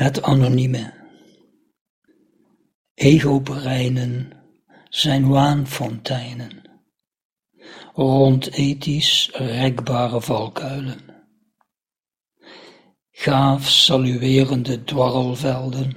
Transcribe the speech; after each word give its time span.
Het 0.00 0.22
anonieme. 0.22 0.92
Ego-breinen 2.94 4.32
zijn 4.88 5.28
waanfonteinen, 5.28 6.62
rond 7.94 8.52
ethisch 8.52 9.30
rekbare 9.32 10.20
valkuilen. 10.20 11.00
Gaaf 13.10 13.68
saluerende 13.68 14.84
dwarrelvelden, 14.84 15.96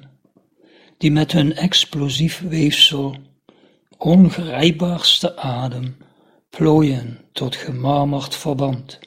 die 0.98 1.12
met 1.12 1.32
hun 1.32 1.54
explosief 1.54 2.40
weefsel 2.40 3.16
ongrijpbaarste 3.98 5.38
adem 5.38 5.98
plooien 6.50 7.20
tot 7.32 7.56
gemarmerd 7.56 8.36
verband. 8.36 9.00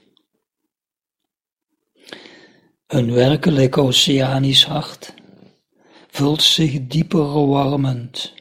Een 2.96 3.12
werkelijk 3.12 3.78
oceanisch 3.78 4.64
hart 4.64 5.14
vult 6.08 6.43
zich 6.43 6.86
dieper 6.86 7.46
warmend, 7.46 8.34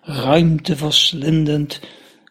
ruimteverslindend 0.00 1.80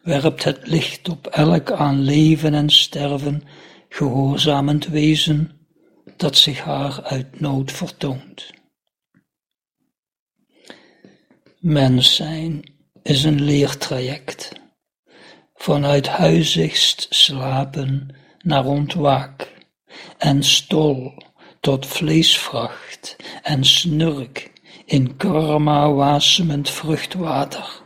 werpt 0.01 0.43
het 0.43 0.67
licht 0.67 1.09
op 1.09 1.27
elk 1.27 1.71
aan 1.71 2.01
leven 2.01 2.53
en 2.53 2.69
sterven 2.69 3.43
gehoorzamend 3.89 4.87
wezen 4.87 5.51
dat 6.17 6.37
zich 6.37 6.59
haar 6.59 7.03
uit 7.03 7.39
nood 7.39 7.71
vertoont. 7.71 8.53
Mens 11.59 12.15
zijn 12.15 12.73
is 13.03 13.23
een 13.23 13.41
leertraject, 13.41 14.51
vanuit 15.53 16.07
huizigst 16.07 17.07
slapen 17.09 18.15
naar 18.39 18.65
ontwaak 18.65 19.53
en 20.17 20.43
stol 20.43 21.27
tot 21.59 21.85
vleesvracht 21.85 23.15
en 23.43 23.63
snurk 23.63 24.51
in 24.85 25.17
karma 25.17 25.91
wasemend 25.91 26.69
vruchtwater, 26.69 27.81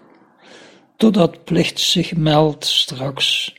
totdat 0.98 1.44
plicht 1.44 1.80
zich 1.80 2.16
meldt 2.16 2.66
straks 2.66 3.54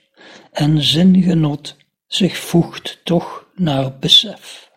en 0.53 0.83
zingenot 0.83 1.77
zich 2.07 2.37
voegt 2.37 3.01
toch 3.05 3.47
naar 3.55 3.99
besef. 3.99 4.71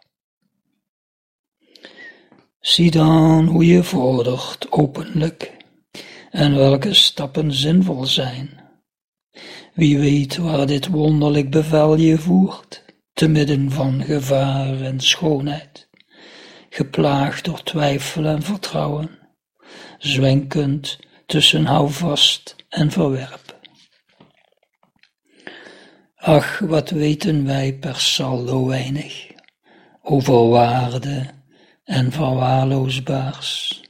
Zie 2.59 2.91
dan 2.91 3.45
hoe 3.45 3.65
je 3.65 3.83
vordert 3.83 4.71
openlijk 4.71 5.57
en 6.31 6.55
welke 6.55 6.93
stappen 6.93 7.53
zinvol 7.53 8.05
zijn. 8.05 8.65
Wie 9.73 9.99
weet 9.99 10.37
waar 10.37 10.65
dit 10.65 10.87
wonderlijk 10.87 11.49
bevel 11.49 11.95
je 11.95 12.17
voert, 12.17 12.83
te 13.17 13.27
midden 13.27 13.71
van 13.71 14.03
gevaar 14.03 14.81
en 14.81 14.99
schoonheid, 14.99 15.89
geplaagd 16.69 17.45
door 17.45 17.63
twijfel 17.63 18.25
en 18.25 18.41
vertrouwen, 18.41 19.09
zwenkend 19.97 20.99
tussen 21.25 21.65
houvast 21.65 22.55
en 22.69 22.91
verwerp. 22.91 23.59
Ach, 26.15 26.59
wat 26.59 26.89
weten 26.89 27.45
wij 27.45 27.73
per 27.73 27.95
saldo 27.95 28.65
weinig 28.65 29.27
over 30.01 30.49
waarde 30.49 31.25
en 31.83 32.11
verwaarloosbaars. 32.11 33.81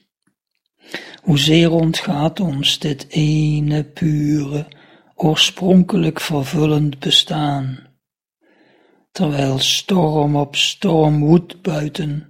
Hoezeer 1.21 1.71
ontgaat 1.71 2.39
ons 2.39 2.79
dit 2.79 3.05
ene 3.09 3.83
pure, 3.83 4.67
oorspronkelijk 5.15 6.19
vervullend 6.19 6.99
bestaan, 6.99 7.86
terwijl 9.17 9.59
storm 9.59 10.35
op 10.35 10.55
storm 10.55 11.19
woedt 11.19 11.61
buiten 11.61 12.29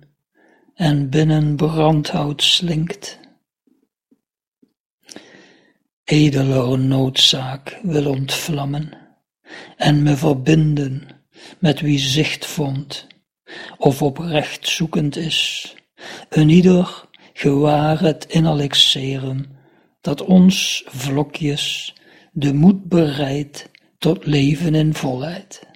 en 0.74 1.10
binnen 1.10 1.56
brandhout 1.56 2.44
slinkt. 2.44 3.20
Edeler 6.04 6.80
noodzaak 6.80 7.80
wil 7.84 8.10
ontvlammen 8.10 8.90
en 9.78 10.04
me 10.04 10.16
verbinden 10.16 11.08
met 11.60 11.80
wie 11.80 12.00
zicht 12.00 12.46
vond 12.46 13.08
of 13.78 14.02
oprecht 14.02 14.68
zoekend 14.68 15.16
is, 15.16 15.74
een 16.30 16.50
ieder 16.50 17.08
gewaar 17.34 18.00
het 18.00 18.26
innerlijk 18.26 18.74
serum 18.74 19.46
dat 20.02 20.22
ons 20.22 20.84
vlokjes 20.86 21.96
de 22.32 22.54
moed 22.54 22.84
bereidt 22.84 23.70
tot 23.98 24.26
leven 24.26 24.76
in 24.76 24.94
volheid. 24.94 25.68